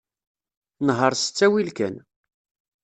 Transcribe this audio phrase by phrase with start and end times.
[0.87, 1.95] Nheṛ s ttawil kan.